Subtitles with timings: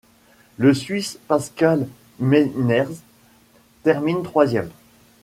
[0.57, 1.87] Le Suisse Pascal
[2.19, 3.03] Meinherz
[3.83, 4.71] termine troisième.